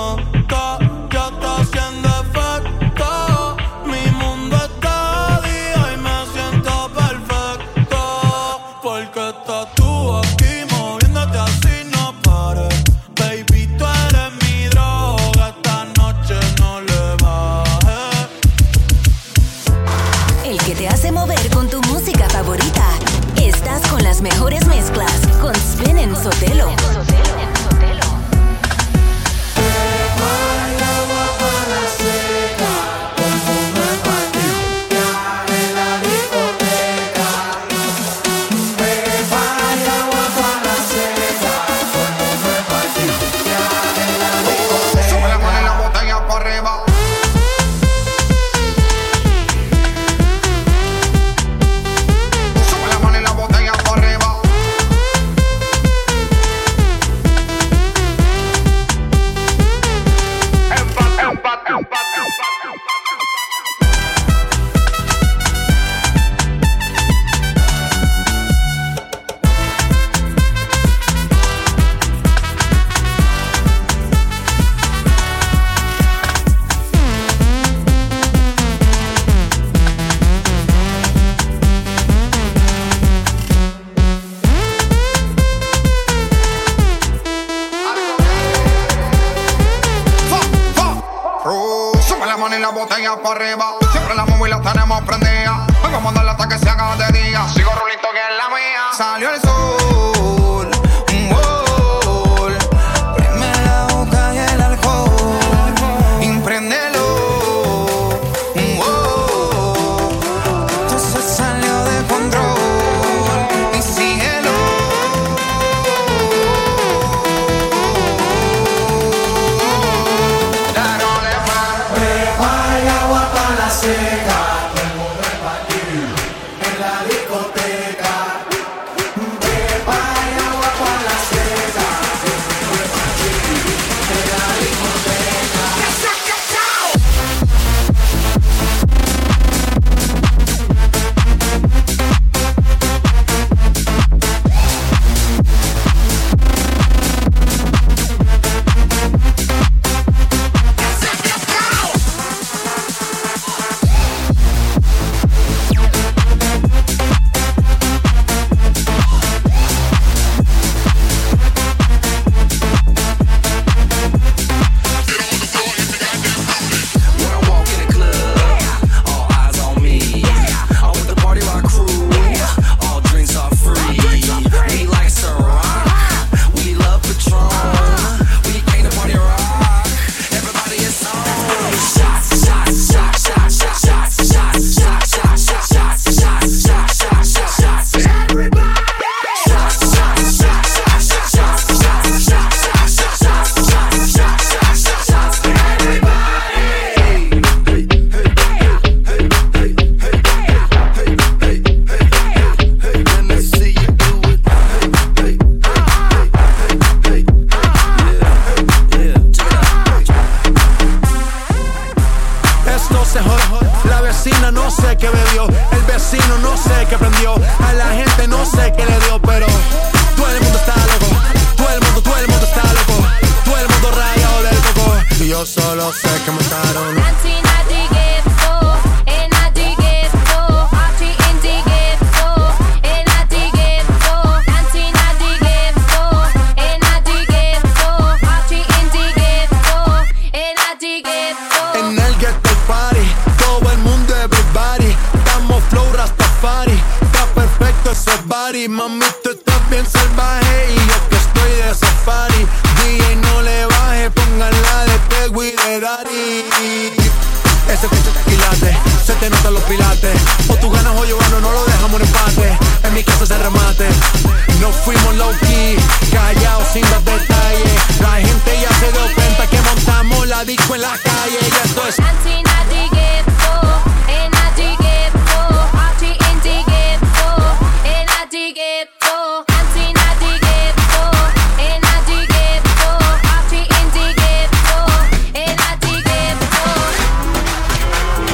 en 270.75 270.81
la 270.81 270.99
calle. 270.99 271.39
Y 271.41 271.47
esto 271.47 271.87
es. 271.89 271.97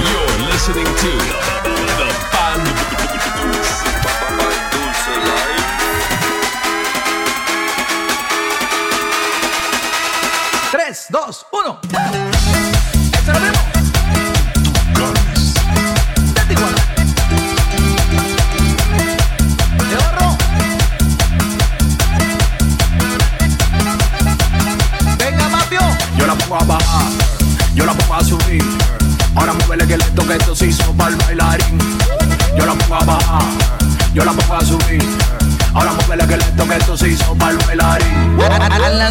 You're 0.03 0.49
listening 0.51 0.87
to 0.97 1.30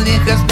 A, 0.10 0.49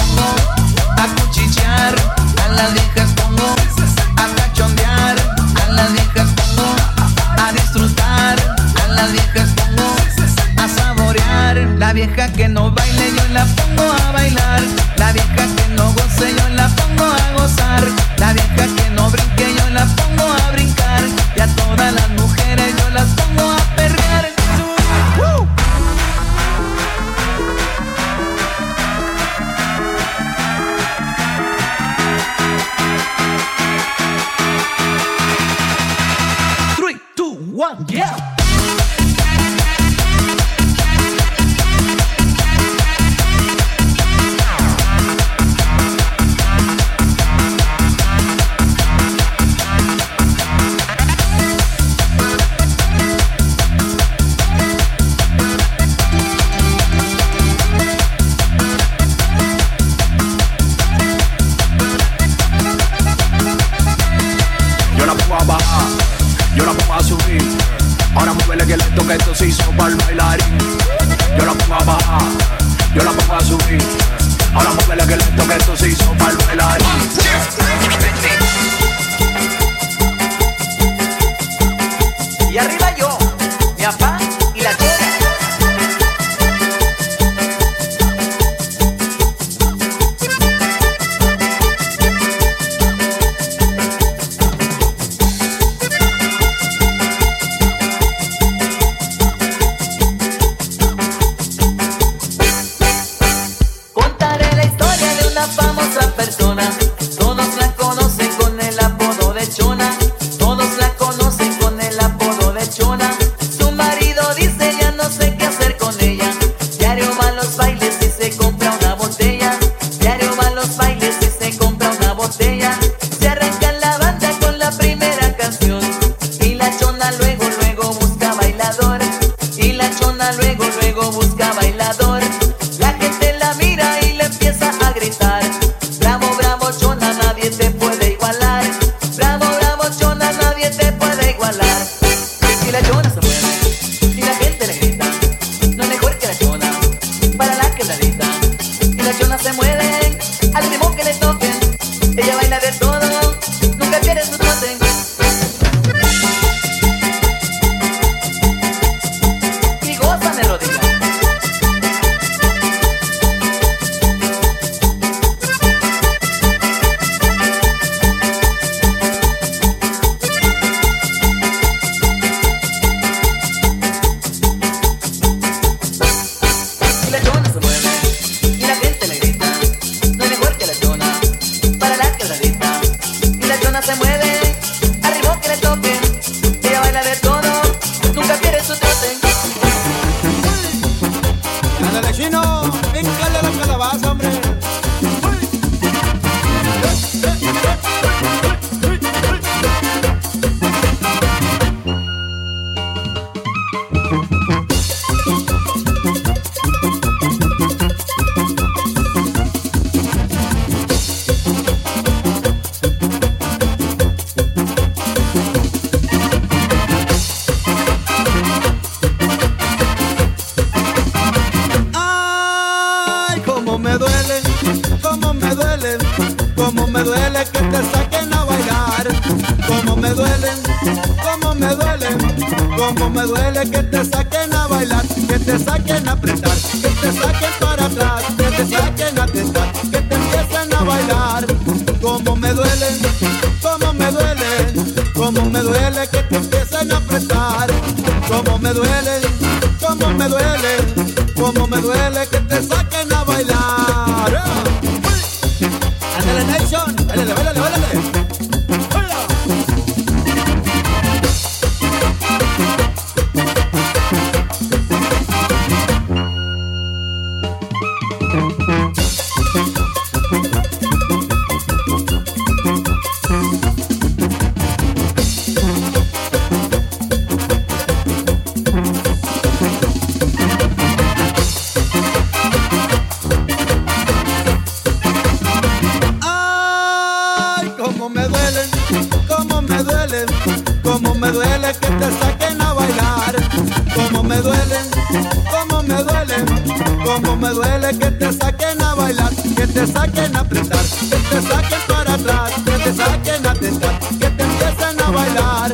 te 299.88 299.94
saquen 299.94 300.36
a 300.36 300.40
apretar, 300.40 300.86
que 301.10 301.16
te 301.16 301.42
saquen 301.42 301.80
para 301.88 302.14
atrás, 302.14 302.52
que 302.66 302.72
te 302.72 302.94
saquen 302.94 303.48
a 303.48 303.54
tentar, 303.54 304.00
que 304.20 304.30
te 304.30 304.44
empiecen 304.44 305.02
a 305.02 305.12
bailar. 305.12 305.74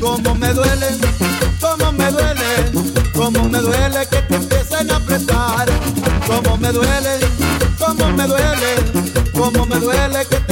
Como 0.00 0.34
me 0.34 0.52
duele, 0.52 0.86
como 1.60 1.92
me 1.92 2.10
duele, 2.10 2.72
como 3.14 3.48
me 3.48 3.58
duele 3.58 4.06
que 4.10 4.22
te 4.22 4.34
empiecen 4.36 4.90
a 4.90 4.96
apretar. 4.96 5.68
Como 6.26 6.56
me 6.58 6.72
duele, 6.72 7.18
como 7.78 8.08
me 8.12 8.26
duele, 8.26 8.74
como 9.32 9.66
me 9.66 9.76
duele 9.76 10.47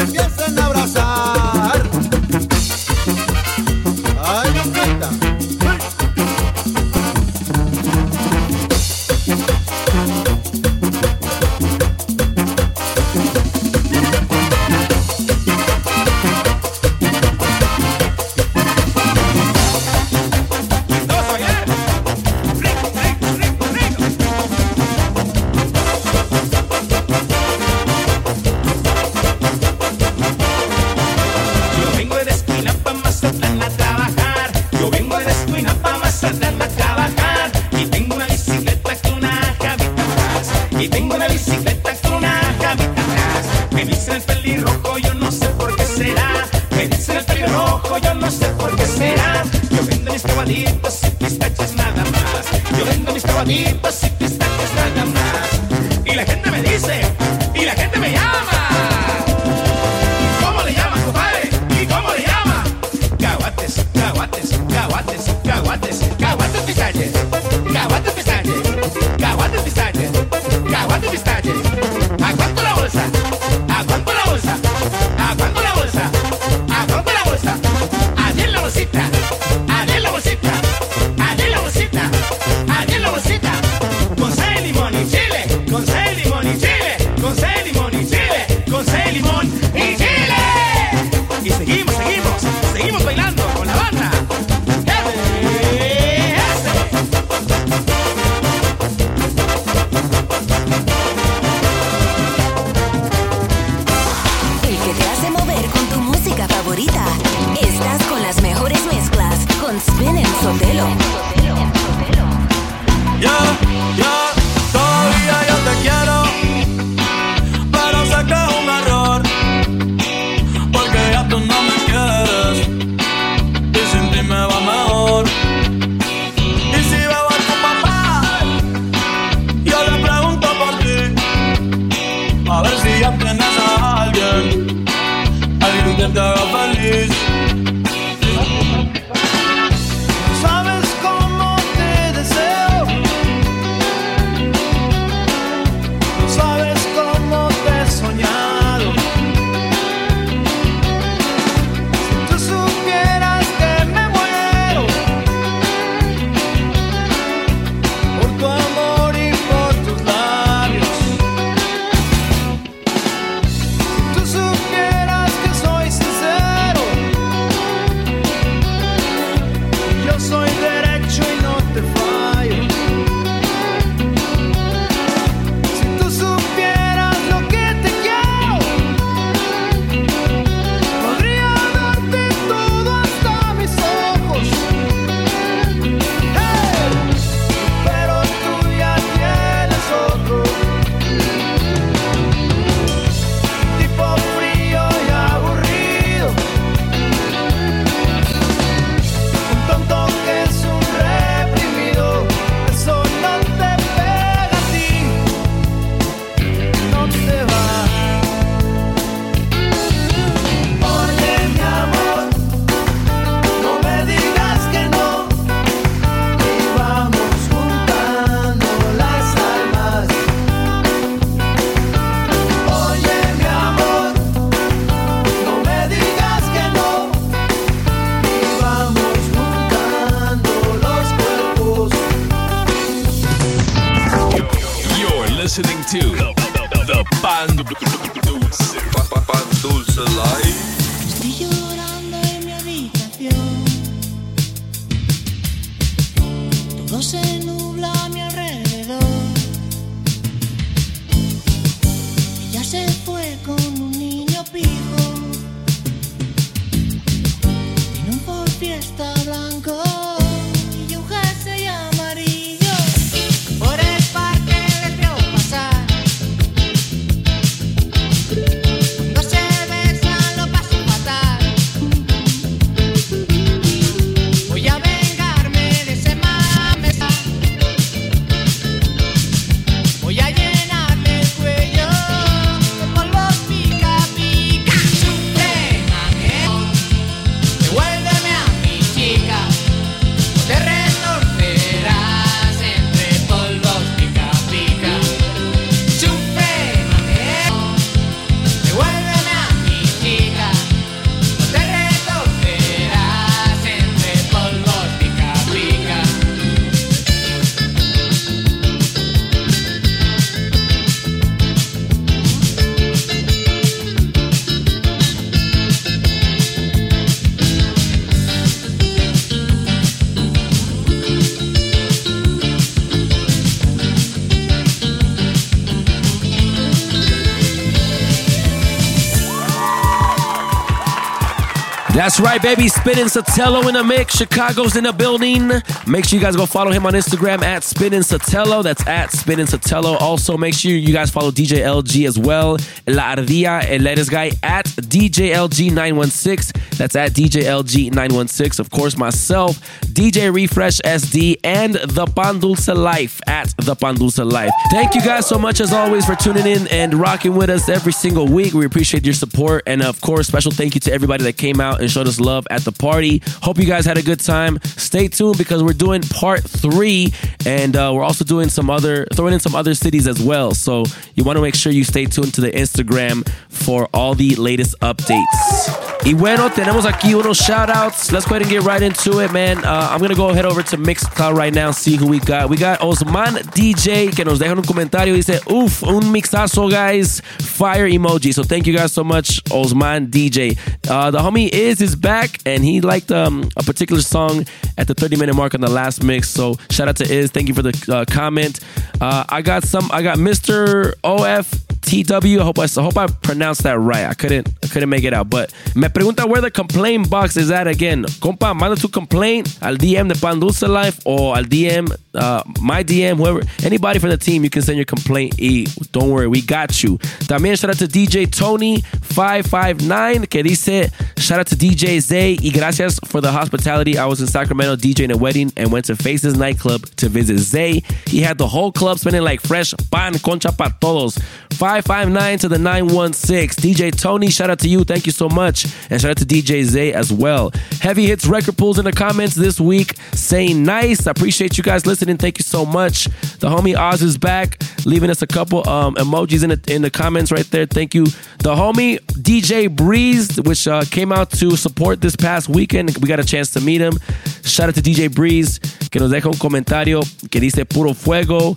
That's 332.06 332.20
right, 332.20 332.40
baby. 332.40 332.68
Spinning 332.68 333.06
Sotelo 333.06 333.66
in 333.66 333.74
the 333.74 333.82
mix. 333.82 334.14
Chicago's 334.14 334.76
in 334.76 334.84
the 334.84 334.92
building. 334.92 335.48
Make 335.88 336.04
sure 336.04 336.16
you 336.16 336.24
guys 336.24 336.36
go 336.36 336.46
follow 336.46 336.70
him 336.70 336.86
on 336.86 336.92
Instagram 336.92 337.42
at 337.42 337.64
Spinning 337.64 338.02
Sotelo. 338.02 338.62
That's 338.62 338.86
at 338.86 339.10
Spinning 339.10 339.46
Sotelo. 339.46 340.00
Also, 340.00 340.36
make 340.36 340.54
sure 340.54 340.70
you 340.70 340.92
guys 340.92 341.10
follow 341.10 341.32
DJ 341.32 341.64
LG 341.64 342.06
as 342.06 342.16
well. 342.16 342.58
La 342.86 343.16
Ardilla, 343.16 343.68
El 343.68 343.80
Letters 343.80 344.08
Guy 344.08 344.30
at 344.44 344.66
DJ 344.66 345.34
LG916. 345.34 346.76
That's 346.76 346.94
at 346.94 347.10
DJ 347.10 347.42
LG916. 347.42 348.60
Of 348.60 348.70
course, 348.70 348.96
myself, 348.96 349.58
DJ 349.86 350.32
Refresh 350.32 350.78
SD, 350.82 351.40
and 351.42 351.74
The 351.74 352.06
Pan 352.06 352.38
Dulce 352.38 352.68
Life 352.68 353.20
at 353.26 353.52
The 353.56 353.74
Pan 353.74 353.96
Dulce 353.96 354.18
Life. 354.18 354.52
Thank 354.70 354.94
you 354.94 355.00
guys 355.00 355.26
so 355.26 355.40
much, 355.40 355.60
as 355.60 355.72
always, 355.72 356.06
for 356.06 356.14
tuning 356.14 356.46
in 356.46 356.68
and 356.68 356.94
rocking 356.94 357.34
with 357.34 357.50
us 357.50 357.68
every 357.68 357.92
single 357.92 358.28
week. 358.28 358.54
We 358.54 358.64
appreciate 358.64 359.04
your 359.04 359.14
support. 359.14 359.64
And 359.66 359.82
of 359.82 360.00
course, 360.00 360.28
special 360.28 360.52
thank 360.52 360.76
you 360.76 360.80
to 360.82 360.92
everybody 360.92 361.24
that 361.24 361.36
came 361.36 361.60
out 361.60 361.80
and 361.80 361.95
showed 361.96 362.06
us 362.06 362.20
love 362.20 362.46
at 362.50 362.60
the 362.60 362.72
party. 362.72 363.22
Hope 363.40 363.56
you 363.56 363.64
guys 363.64 363.86
had 363.86 363.96
a 363.96 364.02
good 364.02 364.20
time. 364.20 364.58
Stay 364.64 365.08
tuned 365.08 365.38
because 365.38 365.62
we're 365.62 365.72
doing 365.72 366.02
part 366.02 366.42
three, 366.42 367.14
and 367.46 367.74
uh, 367.74 367.90
we're 367.94 368.04
also 368.04 368.22
doing 368.22 368.50
some 368.50 368.68
other, 368.68 369.06
throwing 369.14 369.32
in 369.32 369.40
some 369.40 369.54
other 369.54 369.74
cities 369.74 370.06
as 370.06 370.22
well. 370.22 370.52
So 370.52 370.84
you 371.14 371.24
want 371.24 371.38
to 371.38 371.42
make 371.42 371.54
sure 371.54 371.72
you 371.72 371.84
stay 371.84 372.04
tuned 372.04 372.34
to 372.34 372.42
the 372.42 372.50
Instagram 372.50 373.26
for 373.48 373.88
all 373.94 374.14
the 374.14 374.34
latest 374.34 374.78
updates. 374.80 375.86
Y 376.04 376.12
bueno, 376.12 376.50
tenemos 376.50 376.84
aquí 376.84 377.14
unos 377.14 377.38
shout 377.44 377.70
outs. 377.70 378.12
Let's 378.12 378.26
go 378.26 378.36
ahead 378.36 378.42
and 378.42 378.50
get 378.50 378.62
right 378.62 378.82
into 378.82 379.20
it, 379.20 379.32
man. 379.32 379.64
Uh, 379.64 379.88
I'm 379.90 379.98
going 379.98 380.10
to 380.10 380.16
go 380.16 380.32
head 380.32 380.44
over 380.44 380.62
to 380.62 380.76
Mixcloud 380.76 381.34
right 381.34 381.52
now, 381.52 381.70
see 381.70 381.96
who 381.96 382.06
we 382.06 382.20
got. 382.20 382.50
We 382.50 382.56
got 382.58 382.80
Osman 382.80 383.42
DJ, 383.56 384.14
que 384.14 384.24
nos 384.24 384.38
deja 384.38 384.52
un 384.52 384.62
comentario. 384.62 385.14
Dice, 385.14 385.40
uff, 385.46 385.82
un 385.82 386.12
mixazo, 386.12 386.70
guys. 386.70 387.20
Fire 387.40 387.88
emoji. 387.88 388.32
So 388.32 388.44
thank 388.44 388.66
you 388.66 388.76
guys 388.76 388.92
so 388.92 389.02
much, 389.02 389.40
Osman 389.50 390.08
DJ. 390.08 390.56
Uh, 390.88 391.10
the 391.10 391.18
homie 391.18 391.48
Iz 391.52 391.80
is 391.86 391.94
back, 391.94 392.40
and 392.44 392.64
he 392.64 392.80
liked 392.80 393.12
um, 393.12 393.48
a 393.56 393.62
particular 393.62 394.02
song 394.02 394.44
at 394.76 394.88
the 394.88 394.94
30 394.94 395.16
minute 395.16 395.34
mark 395.34 395.54
on 395.54 395.60
the 395.60 395.70
last 395.70 396.02
mix. 396.02 396.28
So 396.28 396.56
shout 396.70 396.88
out 396.88 396.96
to 396.96 397.04
Iz. 397.04 397.30
Thank 397.30 397.46
you 397.48 397.54
for 397.54 397.62
the 397.62 397.74
uh, 397.88 398.04
comment. 398.12 398.58
Uh, 399.00 399.24
I 399.28 399.42
got 399.42 399.62
some, 399.62 399.88
I 399.92 400.02
got 400.02 400.18
Mr. 400.18 400.94
OFTW. 401.04 402.40
I 402.40 402.42
hope 402.42 402.58
I, 402.58 402.64
I 402.64 402.82
hope 402.82 402.96
I 402.96 403.06
pronounced 403.06 403.62
that 403.62 403.78
right. 403.78 404.06
I 404.06 404.14
couldn't, 404.14 404.48
I 404.64 404.66
couldn't 404.66 404.88
make 404.88 405.04
it 405.04 405.12
out. 405.12 405.30
But 405.30 405.52
me 405.74 405.86
pregunta 405.88 406.26
where 406.28 406.40
the 406.40 406.50
complaint 406.50 407.10
box 407.10 407.36
is 407.36 407.50
at 407.50 407.68
again. 407.68 408.04
Compa, 408.20 408.56
manda 408.56 408.76
tu 408.76 408.88
complaint 408.88 409.58
al 409.62 409.76
DM 409.76 410.08
de 410.08 410.18
Pan 410.18 410.40
Dulce 410.40 410.62
Life 410.62 411.00
or 411.04 411.36
al 411.36 411.44
DM, 411.44 411.94
uh, 412.14 412.42
my 412.60 412.82
DM, 412.82 413.16
whoever, 413.16 413.42
anybody 413.62 413.98
from 413.98 414.08
the 414.10 414.16
team, 414.16 414.42
you 414.42 414.50
can 414.50 414.62
send 414.62 414.78
your 414.78 414.86
complaint. 414.86 415.38
E, 415.38 415.66
don't 415.92 416.10
worry, 416.10 416.26
we 416.26 416.40
got 416.40 416.82
you. 416.82 416.98
También 417.28 417.56
shout 417.56 417.70
out 417.70 417.78
to 417.78 417.86
DJ 417.86 418.26
Tony559 418.26 420.28
que 420.28 420.42
dice, 420.42 420.90
shout 421.18 421.40
out 421.40 421.46
to 421.46 421.54
DJ 421.54 421.75
Zay 421.76 422.36
y 422.42 422.50
gracias 422.50 422.98
for 423.04 423.20
the 423.20 423.30
hospitality. 423.30 423.98
I 423.98 424.06
was 424.06 424.20
in 424.20 424.26
Sacramento 424.26 424.76
DJing 424.76 425.12
a 425.12 425.16
wedding 425.16 425.52
and 425.56 425.70
went 425.70 425.86
to 425.86 425.96
Faces 425.96 426.36
nightclub 426.36 426.86
to 426.96 427.08
visit 427.08 427.38
Zay. 427.38 427.82
He 428.06 428.20
had 428.20 428.38
the 428.38 428.46
whole 428.46 428.72
club 428.72 428.98
spinning 428.98 429.22
like 429.22 429.40
fresh 429.40 429.74
pan 429.90 430.18
concha 430.18 430.52
pa 430.52 430.68
todos. 430.80 431.18
559 431.56 432.38
to 432.40 432.48
the 432.48 432.58
916. 432.58 433.62
DJ 433.62 433.96
Tony, 433.96 434.30
shout 434.30 434.50
out 434.50 434.58
to 434.60 434.68
you. 434.68 434.84
Thank 434.84 435.06
you 435.06 435.12
so 435.12 435.28
much. 435.28 435.66
And 435.90 436.00
shout 436.00 436.12
out 436.12 436.16
to 436.18 436.26
DJ 436.26 436.64
Zay 436.64 436.92
as 436.92 437.12
well. 437.12 437.50
Heavy 437.80 438.06
Hits 438.06 438.26
Record 438.26 438.56
Pools 438.56 438.78
in 438.78 438.84
the 438.84 438.92
comments 438.92 439.34
this 439.34 439.58
week 439.58 439.96
saying 440.12 440.62
nice. 440.62 441.06
I 441.06 441.12
appreciate 441.12 441.56
you 441.56 441.64
guys 441.64 441.86
listening. 441.86 442.16
Thank 442.18 442.38
you 442.38 442.44
so 442.44 442.64
much. 442.66 443.04
The 443.38 443.48
homie 443.48 443.76
Oz 443.76 444.02
is 444.02 444.18
back, 444.18 444.60
leaving 444.84 445.10
us 445.10 445.22
a 445.22 445.26
couple 445.26 445.68
um, 445.68 445.94
emojis 445.96 446.42
in 446.42 446.50
the, 446.50 446.74
in 446.74 446.82
the 446.82 446.90
comments 446.90 447.32
right 447.32 447.46
there. 447.50 447.66
Thank 447.66 447.94
you. 447.94 448.04
The 448.04 448.54
homie 448.54 449.00
DJ 449.12 449.74
Breeze, 449.74 450.40
which 450.42 450.68
uh, 450.68 450.84
came 450.90 451.10
out 451.10 451.30
to 451.32 451.56
support 451.66 452.00
this 452.00 452.16
past 452.16 452.48
weekend. 452.48 452.96
We 452.98 453.08
got 453.08 453.20
a 453.20 453.24
chance 453.24 453.50
to 453.54 453.60
meet 453.60 453.80
him. 453.80 453.98
Shout 454.44 454.68
out 454.68 454.74
to 454.76 454.82
DJ 454.82 455.12
Breeze, 455.12 455.58
que 455.90 456.00
nos 456.00 456.10
deja 456.10 456.28
un 456.28 456.38
comentario 456.38 457.02
que 457.30 457.40
dice 457.40 457.64
puro 457.64 457.92
fuego. 457.92 458.56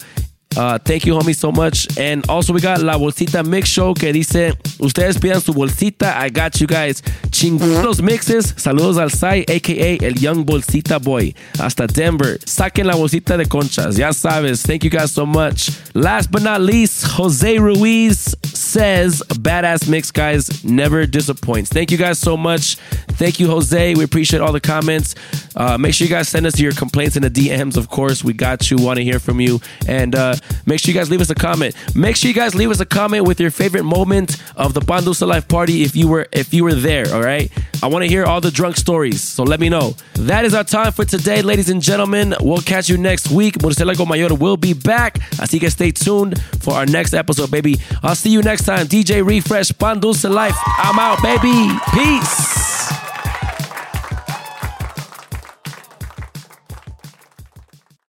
Uh, 0.57 0.79
thank 0.79 1.05
you, 1.05 1.13
homie, 1.13 1.35
so 1.35 1.51
much. 1.51 1.87
And 1.97 2.27
also, 2.27 2.53
we 2.53 2.59
got 2.59 2.81
La 2.81 2.97
Bolsita 2.97 3.45
Mix 3.45 3.69
Show 3.69 3.93
que 3.93 4.11
dice: 4.11 4.53
Ustedes 4.79 5.17
pidan 5.17 5.41
su 5.41 5.53
bolsita. 5.53 6.15
I 6.15 6.29
got 6.29 6.59
you 6.59 6.67
guys. 6.67 7.01
Chingudos 7.29 8.01
mixes. 8.01 8.53
Saludos 8.57 8.97
al 8.97 9.11
Sai, 9.11 9.45
aka 9.47 9.97
el 10.01 10.15
Young 10.15 10.45
Bolsita 10.45 10.99
Boy. 10.99 11.35
Hasta 11.59 11.85
Denver. 11.85 12.39
Saquen 12.45 12.87
la 12.87 12.95
bolsita 12.95 13.37
de 13.37 13.45
conchas. 13.45 13.95
Ya 13.95 14.11
sabes. 14.11 14.63
Thank 14.63 14.83
you 14.83 14.89
guys 14.89 15.11
so 15.11 15.25
much. 15.25 15.69
Last 15.93 16.31
but 16.31 16.41
not 16.41 16.61
least, 16.61 17.05
Jose 17.05 17.59
Ruiz 17.59 18.35
says: 18.69 19.21
Badass 19.29 19.89
mix, 19.89 20.11
guys. 20.11 20.63
Never 20.63 21.05
disappoints. 21.05 21.69
Thank 21.69 21.91
you 21.91 21.97
guys 21.97 22.19
so 22.19 22.37
much. 22.37 22.75
Thank 23.19 23.39
you, 23.39 23.47
Jose. 23.47 23.95
We 23.95 24.03
appreciate 24.03 24.41
all 24.41 24.53
the 24.53 24.61
comments. 24.61 25.15
Uh, 25.55 25.77
make 25.77 25.93
sure 25.93 26.05
you 26.07 26.13
guys 26.13 26.29
send 26.29 26.45
us 26.45 26.59
your 26.59 26.71
complaints 26.71 27.17
in 27.17 27.23
the 27.23 27.29
DMs, 27.29 27.75
of 27.75 27.89
course. 27.89 28.23
We 28.23 28.33
got 28.33 28.71
you. 28.71 28.77
Want 28.77 28.97
to 28.97 29.03
hear 29.03 29.19
from 29.19 29.41
you. 29.41 29.59
And, 29.87 30.15
uh, 30.15 30.35
Make 30.69 30.79
sure 30.79 30.93
you 30.93 30.99
guys 30.99 31.09
leave 31.09 31.21
us 31.21 31.31
a 31.31 31.35
comment. 31.35 31.73
Make 31.95 32.15
sure 32.15 32.27
you 32.27 32.35
guys 32.35 32.53
leave 32.53 32.69
us 32.69 32.79
a 32.79 32.85
comment 32.85 33.25
with 33.25 33.39
your 33.39 33.49
favorite 33.49 33.83
moment 33.83 34.37
of 34.55 34.75
the 34.75 34.81
Pan 34.81 35.03
Life 35.27 35.47
party 35.47 35.81
if 35.81 35.95
you 35.95 36.07
were 36.07 36.27
if 36.31 36.53
you 36.53 36.63
were 36.63 36.75
there. 36.75 37.11
All 37.11 37.23
right, 37.23 37.51
I 37.81 37.87
want 37.87 38.03
to 38.03 38.07
hear 38.07 38.23
all 38.23 38.39
the 38.39 38.51
drunk 38.51 38.77
stories. 38.77 39.19
So 39.19 39.43
let 39.43 39.59
me 39.59 39.67
know. 39.67 39.95
That 40.13 40.45
is 40.45 40.53
our 40.53 40.63
time 40.63 40.91
for 40.91 41.05
today, 41.05 41.41
ladies 41.41 41.69
and 41.69 41.81
gentlemen. 41.81 42.35
We'll 42.39 42.61
catch 42.61 42.87
you 42.87 42.97
next 42.97 43.31
week. 43.31 43.57
Murcielago 43.59 44.07
Mayor 44.07 44.35
will 44.35 44.57
be 44.57 44.73
back. 44.73 45.17
Así 45.39 45.59
que 45.59 45.69
stay 45.71 45.91
tuned 45.91 46.39
for 46.61 46.75
our 46.75 46.85
next 46.85 47.13
episode, 47.15 47.49
baby. 47.49 47.77
I'll 48.03 48.15
see 48.15 48.29
you 48.29 48.43
next 48.43 48.58
time. 48.65 48.87
DJ 48.87 49.25
Refresh 49.25 49.77
Pan 49.77 49.99
Dulce 49.99 50.25
Life. 50.25 50.55
I'm 50.77 50.99
out, 50.99 51.21
baby. 51.21 51.69
Peace. 51.93 52.68